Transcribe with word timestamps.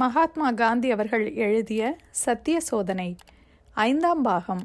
மகாத்மா 0.00 0.48
காந்தி 0.50 0.88
அவர்கள் 0.90 1.32
எழுதிய 1.44 1.82
சத்திய 2.10 2.56
சோதனை 2.60 3.06
ஐந்தாம் 3.74 4.20
பாகம் 4.22 4.60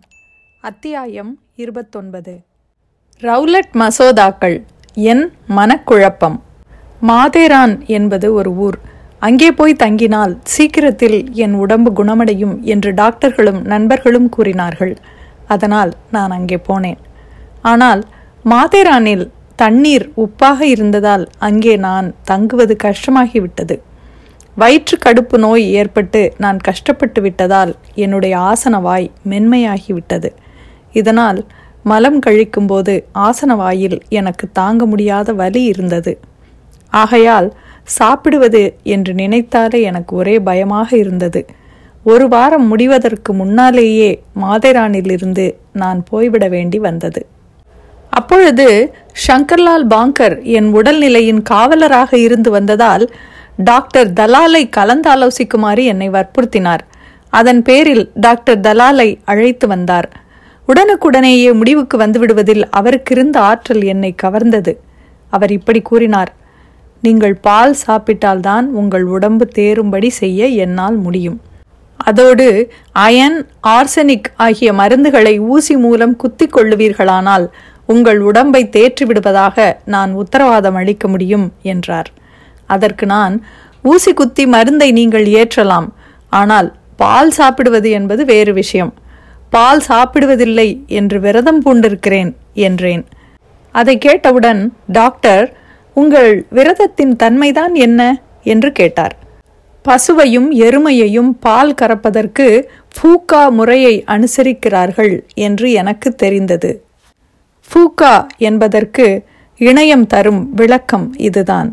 அத்தியாயம் 0.61 1.31
இருபத்தொன்பது. 1.55 2.33
ரவுலட் 3.21 3.71
மசோதாக்கள் 3.81 4.57
என் 4.93 5.23
மனக்குழப்பம். 5.57 6.35
மாதேரான் 7.01 7.73
என்பது 7.87 8.33
ஒரு 8.33 8.51
ஊர். 8.65 8.77
அங்கே 9.19 9.51
போய் 9.51 9.73
தங்கினால் 9.83 10.35
சீக்கிரத்தில் 10.43 11.33
என் 11.45 11.53
உடம்பு 11.53 11.91
குணமடையும் 11.91 12.63
என்று 12.63 12.91
டாக்டர்களும் 12.91 13.61
நண்பர்களும் 13.73 14.29
கூறினார்கள். 14.29 14.93
அதனால் 15.47 15.93
நான் 16.11 16.31
அங்கே 16.31 16.59
போனேன். 16.67 17.01
ஆனால் 17.61 18.03
மாதேரானில் 18.45 19.25
தண்ணீர் 19.55 20.05
உப்பாக 20.17 20.61
இருந்ததால் 20.61 21.25
அங்கே 21.37 21.75
நான் 21.87 22.13
தங்குவது 22.23 22.75
கஷ்டமாகிவிட்டது. 22.83 23.77
வயிற்று 24.57 24.97
கடுப்பு 25.05 25.37
நோய் 25.37 25.63
ஏற்பட்டு 25.71 26.33
நான் 26.37 26.57
கஷ்டப்பட்டு 26.57 27.21
விட்டதால் 27.21 27.71
என்னுடைய 27.95 28.33
ஆசன 28.37 28.81
வாய் 28.81 29.11
மென்மையாகிவிட்டது. 29.29 30.29
இதனால் 30.91 31.39
மலம் 31.83 32.19
கழிக்கும்போது 32.19 32.93
ஆசன 33.19 33.55
வாயில் 33.55 33.97
எனக்கு 34.09 34.47
தாங்க 34.51 34.85
முடியாத 34.85 35.33
வலி 35.33 35.63
இருந்தது. 35.63 36.13
ஆகையால் 36.89 37.49
சாப்பிடுவது 37.83 38.63
என்று 38.83 39.13
நினைத்தாலே 39.13 39.81
எனக்கு 39.81 40.15
ஒரே 40.15 40.39
பயமாக 40.39 40.97
இருந்தது. 40.97 41.45
ஒரு 42.03 42.27
வாரம் 42.27 42.67
முடிவதற்கு 42.67 43.33
முன்னாலேயே 43.33 44.23
மாதேரானிலிருந்து 44.41 45.45
நான் 45.73 46.03
போய்விட 46.09 46.47
வேண்டி 46.47 46.79
வந்தது. 46.79 47.21
அப்பொழுது 48.09 48.93
ஷங்கர்லால் 49.27 49.85
பாங்கர் 49.87 50.35
என் 50.57 50.69
உடல்நிலையின் 50.75 51.43
காவலராக 51.49 52.13
இருந்து 52.17 52.51
வந்ததால் 52.51 53.05
டாக்டர் 53.57 54.13
தலாலை 54.13 54.69
கலந்தாலோசிக்குமாறு 54.77 55.83
என்னை 55.83 56.09
வற்புறுத்தினார். 56.09 56.79
அதன் 57.29 57.61
பேரில் 57.61 58.11
டாக்டர் 58.13 58.59
தலாலை 58.59 59.17
அழைத்து 59.25 59.67
வந்தார். 59.67 60.09
உடனுக்குடனேயே 60.67 61.53
முடிவுக்கு 61.53 61.97
வந்துவிடுவதில் 61.97 62.63
அவருக்கிருந்த 62.79 63.37
ஆற்றல் 63.37 63.83
என்னை 63.83 64.15
கவர்ந்தது. 64.23 64.73
அவர் 65.29 65.51
இப்படி 65.51 65.81
கூறினார் 65.81 66.31
நீங்கள் 67.01 67.35
பால் 67.35 67.75
சாப்பிட்டால்தான் 67.87 68.65
உங்கள் 68.65 69.03
உடம்பு 69.03 69.47
தேரும்படி 69.55 70.07
செய்ய 70.07 70.47
என்னால் 70.47 70.95
முடியும். 70.95 71.39
அதோடு 71.97 72.71
அயன் 72.91 73.47
ஆர்சனிக் 73.67 74.29
ஆகிய 74.35 74.73
மருந்துகளை 74.73 75.39
ஊசி 75.39 75.77
மூலம் 75.77 76.15
குத்திக் 76.15 76.57
கொள்ளுவீர்களானால் 76.57 77.47
உங்கள் 77.85 78.19
உடம்பை 78.19 78.69
தேற்றி 78.71 79.05
விடுவதாக 79.05 79.79
நான் 79.85 80.11
உத்தரவாதம் 80.13 80.75
அளிக்க 80.75 81.07
முடியும் 81.07 81.51
என்றார். 81.61 82.11
அதற்கு 82.75 83.05
நான் 83.05 83.35
ஊசி 83.83 84.11
குத்தி 84.13 84.43
மருந்தை 84.45 84.91
நீங்கள் 84.91 85.25
ஏற்றலாம். 85.39 85.87
ஆனால் 86.31 86.69
பால் 86.95 87.31
சாப்பிடுவது 87.31 87.89
என்பது 87.89 88.21
வேறு 88.25 88.53
விஷயம். 88.53 88.93
பால் 89.49 89.81
சாப்பிடுவதில்லை 89.87 90.69
என்று 90.99 91.17
விரதம் 91.19 91.61
பூண்டிருக்கிறேன் 91.65 92.31
என்றேன். 92.67 93.03
அதை 93.75 93.95
கேட்டவுடன் 93.97 94.61
டாக்டர் 94.91 95.45
உங்கள் 95.97 96.31
விரதத்தின் 96.49 97.15
தன்மைதான் 97.23 97.73
என்ன? 97.87 98.01
என்று 98.43 98.69
கேட்டார். 98.71 99.15
பசுவையும் 99.85 100.49
எருமையையும் 100.65 101.31
பால் 101.39 101.73
கறப்பதற்கு 101.81 102.47
ஃபூக்கா 102.95 103.41
முறையை 103.49 103.93
அனுசரிக்கிறார்கள் 104.07 105.13
என்று 105.45 105.67
எனக்கு 105.81 106.09
தெரிந்தது. 106.15 106.71
ஃபூக்கா 107.69 108.13
என்பதற்கு 108.47 109.05
இணையம் 109.61 110.05
தரும் 110.07 110.41
விளக்கம் 110.55 111.07
இதுதான். 111.27 111.69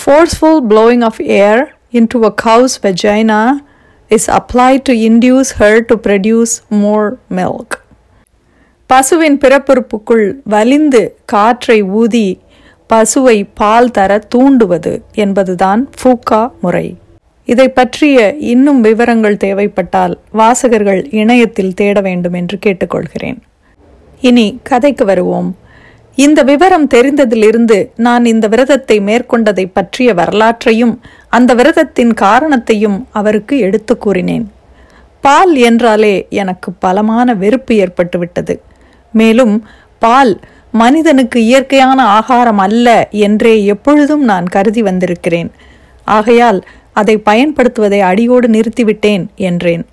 Forceful 0.00 0.56
blowing 0.70 1.02
of 1.02 1.16
air 1.20 1.58
into 1.92 2.18
a 2.24 2.32
cow's 2.44 2.74
vagina 2.82 3.40
is 4.10 4.24
applied 4.28 4.82
to 4.82 4.92
induce 4.92 5.50
her 5.58 5.80
to 5.80 5.96
produce 6.06 6.52
more 6.70 7.08
milk. 7.28 7.68
பசுவின் 8.86 9.38
பிறப்புறுப்புக்குள் 9.38 10.34
வலிந்து 10.44 11.16
காற்றை 11.24 11.82
ஊதி 11.82 12.40
பசுவை 12.92 13.46
பால் 13.54 13.90
தர 13.90 14.20
தூண்டுவது 14.34 15.00
என்பதுதான் 15.14 15.90
ஃபூக்கா 16.02 16.50
முறை. 16.60 16.96
இதை 17.44 17.68
பற்றிய 17.68 18.34
இன்னும் 18.36 18.80
விவரங்கள் 18.80 19.36
தேவைப்பட்டால் 19.36 20.18
வாசகர்கள் 20.32 21.08
இணையத்தில் 21.10 21.74
தேட 21.74 22.00
வேண்டும் 22.00 22.32
என்று 22.32 22.58
கேட்டுக்கொள்கிறேன். 22.66 23.38
இனி 24.20 24.58
கதைக்கு 24.62 25.04
வருவோம். 25.04 25.56
இந்த 26.14 26.42
விவரம் 26.42 26.88
தெரிந்ததிலிருந்து 26.88 27.88
நான் 27.96 28.24
இந்த 28.24 28.48
விரதத்தை 28.48 29.00
மேற்கொண்டதை 29.00 29.70
பற்றிய 29.72 30.14
வரலாற்றையும் 30.14 31.00
அந்த 31.28 31.54
விரதத்தின் 31.54 32.14
காரணத்தையும் 32.14 33.08
அவருக்கு 33.12 33.58
எடுத்து 33.58 33.98
கூறினேன். 33.98 34.52
பால் 35.20 35.56
என்றாலே 35.56 36.26
எனக்கு 36.30 36.72
பலமான 36.72 37.34
வெறுப்பு 37.34 37.74
ஏற்பட்டுவிட்டது. 37.74 38.56
மேலும் 39.12 39.68
பால் 39.98 40.40
மனிதனுக்கு 40.72 41.44
இயற்கையான 41.44 42.02
ஆகாரம் 42.02 42.58
அல்ல 42.58 43.08
என்றே 43.10 43.64
எப்பொழுதும் 43.64 44.24
நான் 44.24 44.46
கருதி 44.46 44.82
வந்திருக்கிறேன். 44.82 45.50
ஆகையால் 46.04 46.62
அதை 46.92 47.18
பயன்படுத்துவதை 47.18 48.00
அடியோடு 48.00 48.48
நிறுத்திவிட்டேன் 48.48 49.26
என்றேன். 49.34 49.86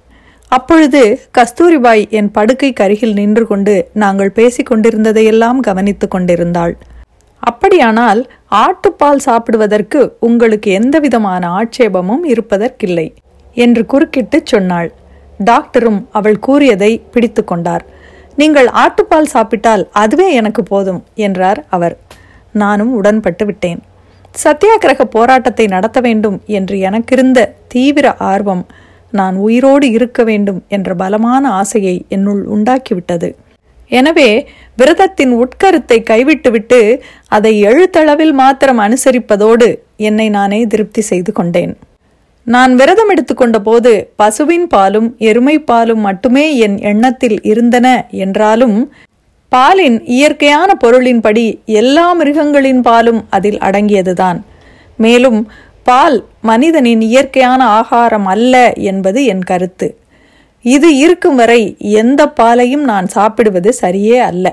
அப்பொழுது 0.51 1.01
கஸ்தூரிபாய் 1.37 2.03
என் 2.19 2.29
படுக்கைக்கு 2.37 2.81
அருகில் 2.85 3.17
நின்று 3.17 3.43
கொண்டு 3.47 3.73
நாங்கள் 4.03 4.35
பேசிக் 4.37 4.69
கொண்டிருந்ததையெல்லாம் 4.69 5.59
கவனித்து 5.67 6.07
கொண்டிருந்தாள். 6.07 6.73
அப்படியானால் 7.43 8.21
ஆட்டுப்பால் 8.63 9.21
சாப்பிடுவதற்கு 9.27 9.99
உங்களுக்கு 10.19 10.69
எந்தவிதமான 10.79 11.43
ஆட்சேபமும் 11.59 12.23
இருப்பதற்கில்லை 12.33 13.07
என்று 13.57 13.83
குறுக்கிட்டு 13.85 14.39
சொன்னாள். 14.43 14.89
டாக்டரும் 15.49 16.01
அவள் 16.17 16.39
கூறியதை 16.47 16.91
பிடித்து 17.13 17.43
கொண்டார். 17.43 17.85
நீங்கள் 18.35 18.67
ஆட்டுப்பால் 18.83 19.31
சாப்பிட்டால் 19.35 19.83
அதுவே 20.01 20.27
எனக்கு 20.39 20.61
போதும் 20.63 21.01
என்றார் 21.27 21.61
அவர். 21.75 21.95
நானும் 22.61 22.91
உடன்பட்டு 22.99 23.45
விட்டேன். 23.45 23.79
சத்தியாகிரக 24.35 25.03
போராட்டத்தை 25.16 25.66
நடத்த 25.75 25.99
வேண்டும் 26.07 26.37
என்று 26.59 26.75
எனக்கிருந்த 26.89 27.39
தீவிர 27.73 28.07
ஆர்வம் 28.31 28.63
நான் 29.12 29.36
உயிரோடு 29.46 29.88
இருக்க 29.97 30.24
வேண்டும் 30.24 30.62
என்ற 30.75 30.96
பலமான 30.96 31.44
ஆசையை 31.59 31.96
என்னுள் 32.16 32.42
உண்டாக்கிவிட்டது. 32.56 33.30
எனவே 33.92 34.30
விரதத்தின் 34.80 35.31
உட்கருத்தை 35.44 35.97
கைவிட்டுவிட்டு 36.09 36.80
அதை 37.28 37.53
எழுத்தளவில் 37.70 38.34
மாத்திரம் 38.42 38.81
அனுசரிப்பதோடு 38.86 39.68
என்னை 40.09 40.28
நானே 40.30 40.59
திருப்தி 40.66 41.02
செய்து 41.12 41.31
கொண்டேன். 41.31 41.74
நான் 42.47 42.74
விரதம் 42.75 43.12
எடுத்துக்கொண்ட 43.14 43.58
போது 43.59 43.92
பசுவின் 44.16 44.68
பாலும் 44.68 45.08
எருமை 45.30 45.56
பாலும் 45.70 46.03
மட்டுமே 46.08 46.46
என் 46.66 46.78
எண்ணத்தில் 46.91 47.40
இருந்தன 47.52 47.88
என்றாலும் 48.26 48.78
பாலின் 49.52 49.97
இயற்கையான 50.18 50.70
பொருளின்படி 50.84 51.46
எல்லா 51.81 52.06
மிருகங்களின் 52.20 52.81
பாலும் 52.88 53.22
அதில் 53.38 53.59
அடங்கியதுதான். 53.68 54.40
மேலும் 55.00 55.40
பால் 55.89 56.17
மனிதனின் 56.50 57.01
இயற்கையான 57.09 57.61
ஆகாரம் 57.79 58.25
அல்ல 58.33 58.55
என்பது 58.89 59.19
என் 59.33 59.44
கருத்து. 59.50 59.88
இது 60.66 60.89
இருக்கும் 61.03 61.38
வரை 61.41 61.61
எந்த 62.01 62.22
பாலையும் 62.39 62.83
நான் 62.83 63.07
சாப்பிடுவது 63.07 63.69
சரியே 63.81 64.17
அல்ல. 64.29 64.45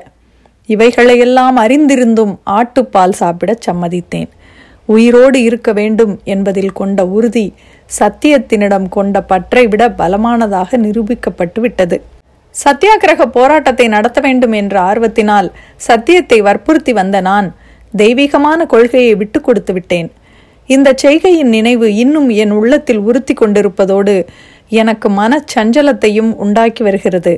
இவைகளையெல்லாம் 0.74 1.56
அறிந்திருந்தும் 1.64 2.34
ஆட்டுப்பால் 2.56 3.14
சாப்பிடச் 3.22 3.64
சம்மதித்தேன். 3.68 4.30
உயிரோடு 4.94 5.38
இருக்க 5.48 5.70
வேண்டும் 5.72 6.14
என்பதில் 6.34 6.76
கொண்ட 6.80 7.06
உறுதி 7.16 7.46
சத்தியத்தினிடம் 7.98 8.88
கொண்ட 8.96 9.20
பற்றை 9.32 9.64
விட 9.72 9.88
பலமானதாக 10.00 10.78
நிரூபிக்கப்பட்டு 10.84 11.60
விட்டது. 11.64 11.98
சத்தியாகிரக 12.64 13.26
போராட்டத்தை 13.38 13.88
நடத்த 13.96 14.20
வேண்டும் 14.26 14.54
என்ற 14.60 14.76
ஆர்வத்தினால் 14.90 15.48
சத்தியத்தை 15.88 16.40
வற்புறுத்தி 16.48 16.94
வந்த 17.00 17.20
நான் 17.30 17.48
தெய்வீகமான 18.02 18.60
கொள்கையை 18.74 19.14
விட்டு 19.22 19.40
கொடுத்து 19.40 19.72
விட்டேன். 19.72 20.10
இந்த 20.66 20.94
செய்கையின் 21.02 21.48
நினைவு 21.48 21.94
இன்னும் 21.94 22.28
என் 22.28 22.50
உள்ளத்தில் 22.50 22.98
உறுத்தி 22.98 23.34
கொண்டிருப்பதோடு 23.34 24.14
எனக்கு 24.68 25.08
மனச்சஞ்சலத்தையும் 25.10 26.30
உண்டாக்கி 26.34 26.82
வருகிறது. 26.82 27.34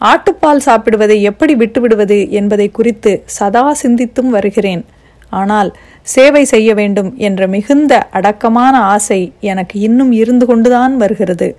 ஆட்டுப்பால் 0.00 0.64
சாப்பிடுவதை 0.66 1.20
எப்படி 1.20 1.54
விட்டுவிடுவது 1.54 2.18
என்பதை 2.30 2.70
குறித்து 2.70 3.22
சதா 3.24 3.64
சிந்தித்தும் 3.82 4.30
வருகிறேன். 4.36 4.84
ஆனால் 5.30 5.70
சேவை 6.02 6.44
செய்ய 6.44 6.74
வேண்டும் 6.74 7.10
என்ற 7.16 7.46
மிகுந்த 7.46 8.08
அடக்கமான 8.08 8.78
ஆசை 8.94 9.32
எனக்கு 9.40 9.80
இன்னும் 9.80 10.12
இருந்து 10.12 10.46
கொண்டுதான் 10.46 10.96
வருகிறது. 10.96 11.56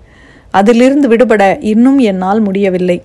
அதிலிருந்து 0.52 1.08
விடுபட 1.08 1.44
இன்னும் 1.62 2.00
என்னால் 2.12 2.40
முடியவில்லை. 2.40 3.04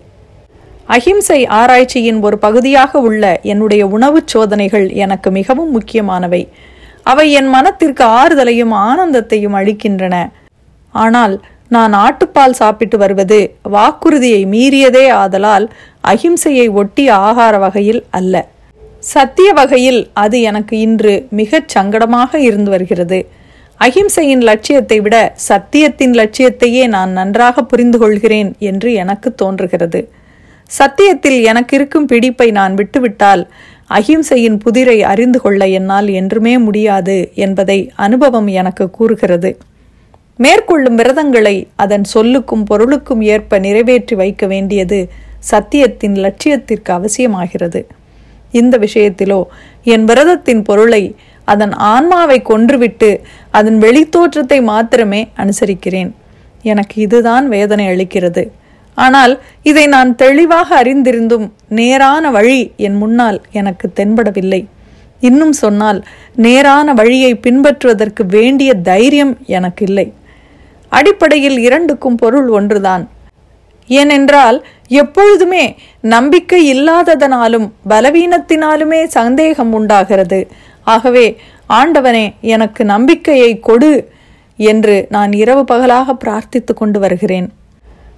அஹிம்சை 0.86 1.46
ஆராய்ச்சியின் 1.46 2.20
ஒரு 2.20 2.38
பகுதியாக 2.38 3.00
உள்ள 3.00 3.40
என்னுடைய 3.42 3.86
உணவுச் 3.86 4.26
சோதனைகள் 4.26 4.90
எனக்கு 5.04 5.30
மிகவும் 5.30 5.70
முக்கியமானவை. 5.70 6.48
அவை 7.08 7.26
என் 7.40 7.50
மனத்திற்கு 7.56 8.04
ஆறுதலையும் 8.20 8.74
ஆனந்தத்தையும் 8.88 9.56
அளிக்கின்றன. 9.60 10.16
ஆனால் 10.94 11.34
நான் 11.74 11.94
ஆட்டுப்பால் 12.04 12.58
சாப்பிட்டு 12.60 12.96
வருவது 12.98 13.38
வாக்குறுதியை 13.74 14.42
மீறியதே 14.54 15.06
ஆதலால் 15.22 15.66
அகிம்சையை 16.12 16.66
ஒட்டிய 16.80 17.08
ஆகார 17.28 17.54
வகையில் 17.64 18.02
அல்ல. 18.18 18.34
சத்திய 19.12 19.48
வகையில் 19.52 20.00
அது 20.24 20.36
எனக்கு 20.50 20.74
இன்று 20.86 21.14
மிகச் 21.40 21.72
சங்கடமாக 21.76 22.38
இருந்து 22.48 22.70
வருகிறது. 22.70 23.18
அகிம்சையின் 23.80 24.44
லட்சியத்தை 24.48 24.98
விட 25.00 25.16
சத்தியத்தின் 25.48 26.14
லட்சியத்தையே 26.20 26.84
நான் 26.94 27.10
நன்றாக 27.10 27.64
புரிந்து 27.72 27.98
கொள்கிறேன் 27.98 28.50
என்று 28.70 28.90
எனக்கு 29.02 29.28
தோன்றுகிறது. 29.42 30.00
சத்தியத்தில் 30.70 31.38
எனக்கு 31.50 31.74
இருக்கும் 31.76 32.06
பிடிப்பை 32.12 32.48
நான் 32.50 32.74
விட்டுவிட்டால் 32.74 33.42
அகிம்சையின் 33.90 34.58
புதிரை 34.58 35.02
அறிந்து 35.02 35.40
கொள்ள 35.40 35.66
என்னால் 35.66 36.08
என்றுமே 36.08 36.58
முடியாது 36.58 37.30
என்பதை 37.34 37.92
அனுபவம் 37.96 38.46
எனக்கு 38.46 38.90
கூறுகிறது. 38.90 39.58
மேற்கொள்ளும் 40.36 40.94
விரதங்களை 40.94 41.66
அதன் 41.76 42.04
சொல்லுக்கும் 42.14 42.64
பொருளுக்கும் 42.64 43.20
ஏற்ப 43.20 43.58
நிறைவேற்றி 43.58 44.16
வைக்க 44.16 44.46
வேண்டியது 44.46 45.08
சத்தியத்தின் 45.50 46.16
லட்சியத்திற்கு 46.16 46.90
அவசியமாகிறது. 46.98 47.84
இந்த 48.50 48.78
விஷயத்திலோ 48.78 49.40
என் 49.84 50.04
விரதத்தின் 50.04 50.62
பொருளை 50.62 51.14
அதன் 51.44 51.72
ஆன்மாவை 51.72 52.42
கொன்றுவிட்டு 52.42 53.20
அதன் 53.50 53.78
வெளித்தோற்றத்தை 53.78 54.62
மாத்திரமே 54.62 55.28
அனுசரிக்கிறேன். 55.36 56.10
எனக்கு 56.62 57.02
இதுதான் 57.02 57.48
வேதனை 57.48 57.86
அளிக்கிறது. 57.86 58.50
ஆனால் 59.04 59.34
இதை 59.62 59.86
நான் 59.86 60.10
தெளிவாக 60.22 60.68
அறிந்திருந்தும் 60.82 61.46
நேரான 61.78 62.30
வழி 62.30 62.60
என் 62.86 62.96
முன்னால் 62.96 63.38
எனக்கு 63.60 63.86
தென்படவில்லை. 63.98 64.60
இன்னும் 65.20 65.52
சொன்னால் 65.52 65.98
நேரான 66.46 66.94
வழியை 66.94 67.32
பின்பற்றுவதற்கு 67.46 68.22
வேண்டிய 68.26 68.70
தைரியம் 68.88 69.34
எனக்கு 69.56 69.84
இல்லை 69.88 70.06
அடிப்படையில் 70.88 71.58
இரண்டுக்கும் 71.58 72.18
பொருள் 72.22 72.48
ஒன்றுதான். 72.58 73.04
ஏனென்றால் 73.86 74.58
எப்பொழுதுமே 75.00 75.64
நம்பிக்கை 76.14 76.60
இல்லாததனாலும் 76.74 77.66
பலவீனத்தினாலுமே 77.88 79.00
சந்தேகம் 79.18 79.72
உண்டாகிறது. 79.72 80.40
ஆகவே 80.94 81.26
ஆண்டவனே 81.68 82.24
எனக்கு 82.54 82.84
நம்பிக்கையை 82.94 83.52
கொடு 83.68 83.92
என்று 84.58 84.96
நான் 85.08 85.32
இரவு 85.42 85.64
பகலாக 85.64 86.16
பிரார்த்தித்து 86.24 86.74
கொண்டு 86.74 87.00
வருகிறேன். 87.00 87.48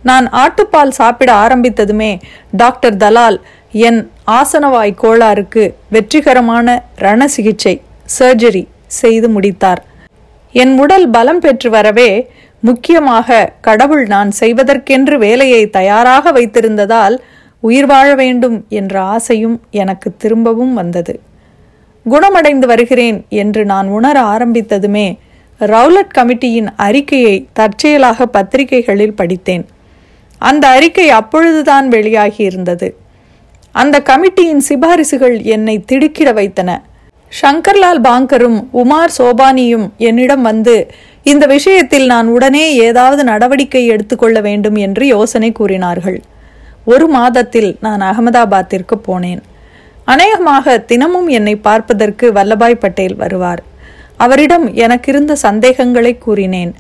நான் 0.03 0.27
ஆட்டுப்பால் 0.33 0.89
சாப்பிட 0.89 1.33
ஆரம்பித்ததுமே 1.35 2.21
டாக்டர் 2.51 2.97
தலால் 2.97 3.39
என் 3.73 4.11
ஆசனவாய் 4.27 4.93
கோளாறுக்கு 5.03 5.75
வெற்றிகரமான 5.91 6.85
ரண 6.97 7.27
சிகிச்சை 7.27 7.81
சர்ஜரி 8.19 8.67
செய்து 8.87 9.29
முடித்தார். 9.29 9.83
என் 10.53 10.79
உடல் 10.79 11.11
பலம் 11.11 11.39
பெற்று 11.39 11.71
வரவே 11.71 12.29
முக்கியமாக 12.61 13.53
கடவுள் 13.61 14.07
நான் 14.07 14.31
செய்வதற்கென்று 14.41 15.19
வேலையை 15.19 15.71
தயாராக 15.71 16.33
வைத்திருந்ததால் 16.33 17.17
உயிர் 17.61 17.87
வாழ 17.87 18.15
வேண்டும் 18.15 18.65
என்ற 18.69 19.03
ஆசையும் 19.03 19.61
எனக்கு 19.71 20.17
திரும்பவும் 20.17 20.75
வந்தது. 20.75 21.21
குணமடைந்து 22.07 22.67
வருகிறேன் 22.67 23.25
என்று 23.29 23.65
நான் 23.65 23.89
உணர 23.89 24.21
ஆரம்பித்ததுமே 24.23 25.19
ரவுலட் 25.61 26.15
கமிட்டியின் 26.19 26.69
அறிக்கையை 26.77 27.49
தற்செயலாக 27.53 28.27
பத்திரிகைகளில் 28.27 29.15
படித்தேன். 29.15 29.67
அந்த 30.39 30.69
அறிக்கை 30.69 31.11
அப்பொழுதுதான் 31.11 31.89
வெளியாகி 31.89 32.45
இருந்தது. 32.45 32.97
அந்த 33.73 34.01
கமிட்டியின் 34.01 34.63
சிபாரிசுகள் 34.69 35.43
என்னை 35.43 35.81
திடுக்கிட 35.81 36.33
வைத்தன. 36.33 36.83
ஷங்கர்லால் 37.41 38.01
பாங்கரும் 38.03 38.59
உமார் 38.73 39.15
சோபானியும் 39.19 39.89
என்னிடம் 39.97 40.43
வந்து 40.43 40.91
இந்த 41.23 41.47
விஷயத்தில் 41.47 42.07
நான் 42.07 42.29
உடனே 42.29 42.75
ஏதாவது 42.75 43.25
நடவடிக்கை 43.25 43.87
எடுத்துக்கொள்ள 43.87 44.41
வேண்டும் 44.41 44.75
என்று 44.75 45.07
யோசனை 45.07 45.53
கூறினார்கள். 45.53 46.23
ஒரு 46.85 47.09
மாதத்தில் 47.09 47.77
நான் 47.81 48.01
அகமதாபாத்திற்கு 48.01 48.97
போனேன். 49.09 49.43
அநேகமாக 50.05 50.79
தினமும் 50.79 51.29
என்னை 51.29 51.57
பார்ப்பதற்கு 51.57 52.33
வல்லபாய் 52.33 52.75
பட்டேல் 52.75 53.17
வருவார். 53.17 53.63
அவரிடம் 54.17 54.75
எனக்கிருந்த 54.75 55.35
சந்தேகங்களை 55.35 56.19
கூறினேன். 56.19 56.75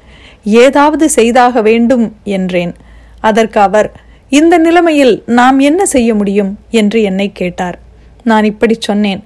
ஏதாவது 0.44 1.08
செய்தாக 1.08 1.60
வேண்டும் 1.60 2.16
என்றேன். 2.24 2.74
அதற்கு 3.20 3.60
அவர் 3.60 3.92
இந்த 4.28 4.58
நிலைமையில் 4.58 5.22
நாம் 5.26 5.58
என்ன 5.58 5.86
செய்ய 5.86 6.14
முடியும்? 6.14 6.58
என்று 6.70 7.02
என்னை 7.02 7.32
கேட்டார். 7.32 7.78
நான் 8.22 8.44
இப்படி 8.44 8.76
சொன்னேன். 8.80 9.22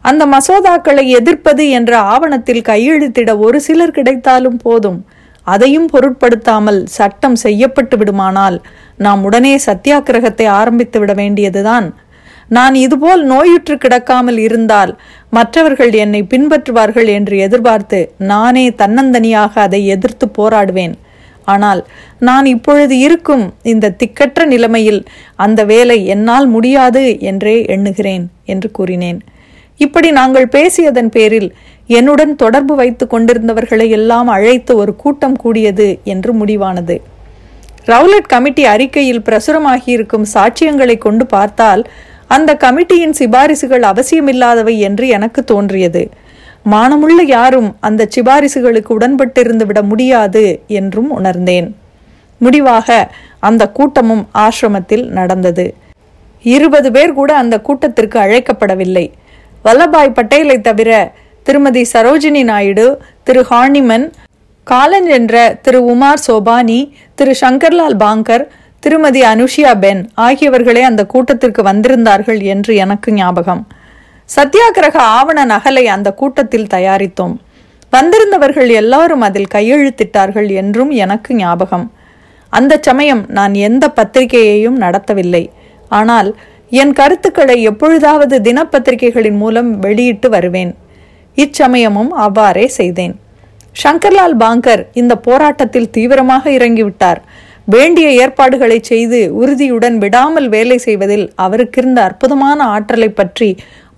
அந்த 0.00 0.26
மசோதாக்களை 0.26 1.04
எதிர்ப்பது 1.08 1.68
என்ற 1.70 1.98
ஆவணத்தில் 1.98 2.62
கையெழுத்திட 2.62 3.38
ஒரு 3.38 3.60
சிலர் 3.60 3.90
கிடைத்தாலும் 3.90 4.56
போதும். 4.56 5.04
அதையும் 5.44 5.88
பொருட்படுத்தாமல் 5.88 6.86
சட்டம் 6.86 7.34
செய்யப்பட்டு 7.34 7.96
விடுமானால் 7.96 8.62
நாம் 8.96 9.22
உடனே 9.24 9.58
சத்தியாகிரகத்தை 9.66 10.46
ஆரம்பித்து 10.46 10.98
விட 10.98 11.12
வேண்டியதுதான். 11.12 11.94
நான் 12.48 12.74
இதுபோல் 12.74 13.22
நோயுற்று 13.24 13.74
கிடக்காமல் 13.74 14.38
இருந்தால் 14.38 14.98
மற்றவர்கள் 15.30 15.92
என்னை 15.92 16.22
பின்பற்றுவார்கள் 16.22 17.08
என்று 17.08 17.38
எதிர்பார்த்து 17.38 18.12
நானே 18.18 18.70
தன்னந்தனியாக 18.70 19.52
அதை 19.52 19.86
எதிர்த்து 19.86 20.28
போராடுவேன். 20.38 20.94
ஆனால் 21.44 21.86
நான் 22.18 22.46
இப்பொழுது 22.46 22.98
இருக்கும் 22.98 23.54
இந்த 23.62 23.94
திக்கற்ற 23.98 24.44
நிலைமையில் 24.44 25.04
அந்த 25.36 25.64
வேலை 25.64 26.06
என்னால் 26.06 26.46
முடியாது 26.46 27.20
என்றே 27.20 27.64
எண்ணுகிறேன் 27.64 28.30
என்று 28.44 28.70
கூறினேன். 28.70 29.20
இப்படி 29.76 30.10
நாங்கள் 30.10 30.48
பேசியதன் 30.48 31.10
பேரில் 31.10 31.54
என்னுடன் 31.86 32.36
தொடர்பு 32.36 32.74
வைத்து 32.74 33.06
கொண்டிருந்தவர்களை 33.06 33.88
எல்லாம் 33.88 34.28
அழைத்து 34.28 34.76
ஒரு 34.76 34.96
கூட்டம் 34.96 35.36
கூடியது 35.36 35.98
என்று 36.04 36.32
முடிவானது. 36.34 37.00
ரவுலட் 37.86 38.28
கமிட்டி 38.28 38.64
அறிக்கையில் 38.64 39.22
பிரசுரமாகியிருக்கும் 39.22 40.26
சாட்சியங்களை 40.34 40.98
கொண்டு 40.98 41.26
பார்த்தால் 41.26 41.82
அந்த 42.26 42.54
கமிட்டியின் 42.54 43.14
சிபாரிசுகள் 43.18 43.84
அவசியமில்லாதவை 43.92 44.78
என்று 44.78 45.08
எனக்கு 45.08 45.44
தோன்றியது. 45.44 46.10
மானமுள்ள 46.66 47.20
யாரும் 47.26 47.76
அந்த 47.80 48.08
சிபாரிசுகளுக்கு 48.14 48.90
உடன்பட்டிருந்து 48.98 49.64
விட 49.66 49.82
முடியாது 49.82 50.44
என்றும் 50.80 51.10
உணர்ந்தேன். 51.10 51.68
முடிவாக 52.40 52.88
அந்த 53.48 53.62
கூட்டமும் 53.70 54.24
ஆசிரமத்தில் 54.44 55.04
நடந்தது. 55.18 55.66
இருபது 56.44 56.88
பேர் 56.92 57.12
கூட 57.12 57.30
அந்த 57.36 57.56
கூட்டத்திற்கு 57.60 58.18
அழைக்கப்படவில்லை. 58.18 59.06
வல்லபாய் 59.64 60.16
பட்டேலை 60.18 60.60
தவிர 60.60 60.90
திருமதி 61.42 61.82
சரோஜினி 61.92 62.42
நாயுடு 62.44 62.86
திரு 63.24 63.42
ஹார்னிமன் 63.50 64.06
காலன் 64.66 65.08
என்ற 65.18 65.36
திரு 65.62 65.80
உமார் 65.92 66.24
சோபானி 66.26 66.80
திரு 67.14 67.32
சங்கர்லால் 67.40 67.96
பாங்கர் 68.04 68.44
திருமதி 68.80 69.20
அனுஷியா 69.22 69.72
பென் 69.78 70.02
ஆகியவர்களே 70.26 70.80
அந்த 70.80 71.02
கூட்டத்திற்கு 71.06 71.62
வந்திருந்தார்கள் 71.62 72.40
என்று 72.54 72.74
எனக்கு 72.74 73.12
ஞாபகம். 73.12 73.62
சத்தியாகிரக 74.28 74.96
ஆவண 75.16 75.38
நகலை 75.52 75.84
அந்த 75.94 76.08
கூட்டத்தில் 76.20 76.70
தயாரித்தோம். 76.74 77.34
வந்திருந்தவர்கள் 77.92 78.70
எல்லாரும் 78.80 79.24
அதில் 79.26 79.52
கையெழுத்திட்டார்கள் 79.54 80.48
என்றும் 80.60 80.92
எனக்கு 81.04 81.32
ஞாபகம். 81.34 81.86
அந்த 82.52 82.78
சமயம் 82.86 83.22
நான் 83.38 83.54
எந்த 83.68 83.84
பத்திரிகையையும் 83.98 84.78
நடத்தவில்லை. 84.84 85.44
ஆனால் 85.90 86.30
என் 86.72 86.92
கருத்துக்களை 87.00 87.56
எப்பொழுதாவது 87.70 88.36
தினப்பத்திரிகைகளின் 88.46 89.38
மூலம் 89.42 89.70
வெளியிட்டு 89.80 90.28
வருவேன். 90.34 90.72
இச்சமயமும் 91.36 92.12
அவ்வாறே 92.24 92.66
செய்தேன். 92.78 93.14
சங்கர்லால் 93.76 94.36
பாங்கர் 94.42 94.82
இந்த 95.00 95.14
போராட்டத்தில் 95.26 95.92
தீவிரமாக 95.96 96.44
இறங்கிவிட்டார். 96.58 97.20
வேண்டிய 97.74 98.06
ஏற்பாடுகளை 98.22 98.78
செய்து 98.90 99.18
உறுதியுடன் 99.40 99.96
விடாமல் 100.04 100.48
வேலை 100.54 100.76
செய்வதில் 100.86 101.26
அவருக்கிருந்த 101.44 101.98
அற்புதமான 102.08 102.58
ஆற்றலை 102.74 103.08
பற்றி 103.20 103.48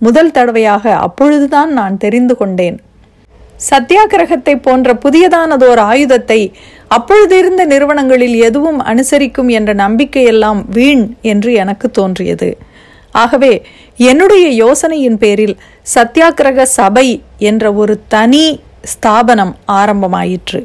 முதல் 0.01 0.31
தடவையாக 0.31 0.93
அப்பொழுதுதான் 1.05 1.71
நான் 1.71 1.97
தெரிந்து 1.97 2.35
கொண்டேன். 2.37 2.77
சத்தியாகிரகத்தை 3.69 4.55
போன்ற 4.61 4.93
புதியதானதோர் 4.93 5.81
ஆயுதத்தை 5.91 6.39
அப்பொழுது 6.87 7.37
இருந்த 7.37 7.65
நிறுவனங்களில் 7.65 8.35
எதுவும் 8.39 8.79
அனுசரிக்கும் 8.91 9.47
என்ற 9.47 9.73
நம்பிக்கையெல்லாம் 9.73 10.61
வீண் 10.77 11.05
என்று 11.21 11.53
எனக்கு 11.53 11.91
தோன்றியது. 11.91 12.57
ஆகவே 13.11 13.53
என்னுடைய 14.09 14.49
யோசனையின் 14.49 15.17
பேரில் 15.17 15.55
சத்தியாகிரக 15.95 16.61
சபை 16.61 17.07
என்ற 17.49 17.73
ஒரு 17.73 17.93
தனி 18.07 18.45
ஸ்தாபனம் 18.81 19.55
ஆரம்பமாயிற்று. 19.67 20.61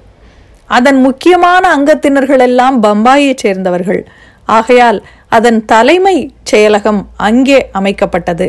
அதன் 0.66 1.00
முக்கியமான 1.00 1.62
அங்கத்தினர்கள் 1.76 2.42
எல்லாம் 2.48 2.82
பம்பாயைச் 2.82 3.42
சேர்ந்தவர்கள். 3.44 4.02
ஆகையால் 4.44 4.98
அதன் 5.28 5.64
தலைமை 5.64 6.16
செயலகம் 6.50 7.00
அங்கே 7.16 7.70
அமைக்கப்பட்டது. 7.80 8.48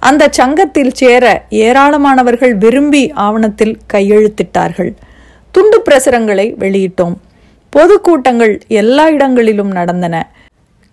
அந்த 0.00 0.28
சங்கத்தில் 0.28 0.92
சேர 0.92 1.24
ஏராளமானவர்கள் 1.48 2.54
விரும்பி 2.56 3.12
ஆவணத்தில் 3.12 3.78
கையெழுத்திட்டார்கள். 3.92 4.90
துண்டு 5.50 5.82
பிரசுரங்களை 5.86 6.46
வெளியிட்டோம். 6.62 7.16
பொதுக்கூட்டங்கள் 7.76 8.60
எல்லா 8.68 9.08
இடங்களிலும் 9.08 9.70
நடந்தன. 9.70 10.30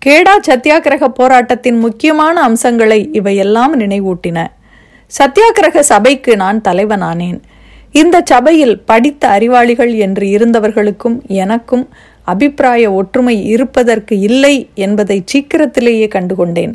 கேடா 0.06 0.34
சத்தியாகிரக 0.48 1.08
போராட்டத்தின் 1.08 1.80
முக்கியமான 1.80 2.42
அம்சங்களை 2.42 3.10
இவையெல்லாம் 3.12 3.80
நினைவூட்டின. 3.80 4.48
சத்தியாகிரக 5.12 5.80
சபைக்கு 5.80 6.36
நான் 6.36 6.62
தலைவனானேன். 6.68 7.40
இந்த 7.92 8.22
சபையில் 8.26 8.80
படித்த 8.80 9.28
அறிவாளிகள் 9.28 9.94
என்று 9.94 10.28
இருந்தவர்களுக்கும் 10.28 11.18
எனக்கும் 11.28 11.90
அபிப்பிராய 12.24 12.92
ஒற்றுமை 12.92 13.48
இருப்பதற்கு 13.48 14.20
இல்லை 14.20 14.70
என்பதை 14.76 15.24
சீக்கிரத்திலேயே 15.26 16.08
கண்டுகொண்டேன். 16.08 16.74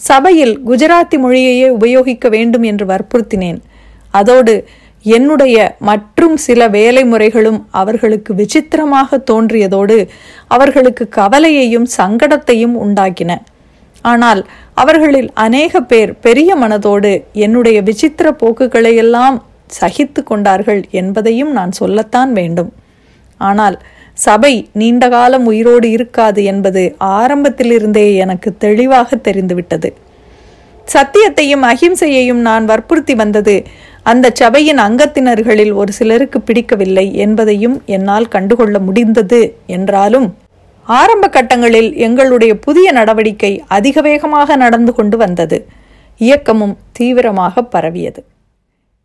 சபையில் 0.00 0.54
குஜராத்தி 0.68 1.16
மொழியையே 1.24 1.68
உபயோகிக்க 1.76 2.28
வேண்டும் 2.28 2.62
என்று 2.62 2.86
வற்புறுத்தினேன். 2.92 3.60
அதோடு 4.10 4.54
என்னுடைய 5.04 5.56
மற்றும் 5.88 6.36
சில 6.36 6.68
வேலை 6.68 7.02
முறைகளும் 7.04 7.58
அவர்களுக்கு 7.80 8.34
விசித்திரமாக 8.34 9.18
தோன்றியதோடு 9.30 9.98
அவர்களுக்கு 10.54 11.04
கவலையையும் 11.18 11.88
சங்கடத்தையும் 11.98 12.76
உண்டாக்கின. 12.84 13.32
ஆனால் 14.04 14.40
அவர்களில் 14.82 15.30
அநேக 15.46 15.80
பேர் 15.80 16.10
பெரிய 16.26 16.50
மனதோடு 16.56 17.12
என்னுடைய 17.44 17.78
விசித்திர 17.82 18.26
போக்குகளையெல்லாம் 18.40 19.36
சகித்து 19.78 20.20
கொண்டார்கள் 20.22 20.82
என்பதையும் 21.00 21.52
நான் 21.52 21.72
சொல்லத்தான் 21.80 22.32
வேண்டும். 22.32 22.72
ஆனால் 23.40 23.76
சபை 24.28 24.54
நீண்ட 24.80 25.04
காலம் 25.14 25.46
உயிரோடு 25.50 25.88
இருக்காது 25.96 26.40
என்பது 26.52 26.82
ஆரம்பத்திலிருந்தே 27.18 28.06
எனக்கு 28.24 28.50
தெளிவாக 28.64 29.16
தெரிந்துவிட்டது. 29.26 29.88
சத்தியத்தையும் 30.94 31.64
அகிம்சையையும் 31.72 32.40
நான் 32.48 32.64
வற்புறுத்தி 32.64 33.14
வந்தது 33.20 33.54
அந்த 34.10 34.26
சபையின் 34.40 34.80
அங்கத்தினர்களில் 34.86 35.72
ஒரு 35.80 35.92
சிலருக்கு 35.98 36.38
பிடிக்கவில்லை 36.40 37.06
என்பதையும் 37.24 37.76
என்னால் 37.94 38.32
கண்டுகொள்ள 38.34 38.78
முடிந்தது 38.88 39.40
என்றாலும் 39.76 40.28
ஆரம்ப 40.86 41.24
கட்டங்களில் 41.36 41.90
எங்களுடைய 42.06 42.52
புதிய 42.66 42.88
நடவடிக்கை 42.98 43.52
அதிக 43.76 44.02
வேகமாக 44.08 44.56
நடந்து 44.64 44.92
கொண்டு 44.98 45.16
வந்தது. 45.22 45.58
இயக்கமும் 46.20 46.74
தீவிரமாக 46.98 47.64
பரவியது. 47.74 48.20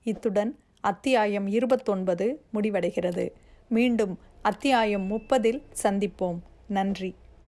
இத்துடன் 0.05 0.51
அத்தியாயம் 0.91 1.47
இருபத்தொன்பது 1.57 2.27
முடிவடைகிறது. 2.55 3.25
மீண்டும் 3.71 4.13
அத்தியாயம் 4.43 5.11
முப்பதில் 5.11 5.61
சந்திப்போம். 5.83 6.39
நன்றி. 6.67 7.15